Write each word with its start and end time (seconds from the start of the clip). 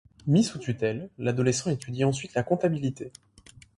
Mis 0.25 0.43
sous 0.43 0.57
tutelle, 0.57 1.11
l’adolescent 1.19 1.69
étudie 1.69 2.05
ensuite 2.05 2.33
la 2.33 2.41
comptabilité. 2.41 3.11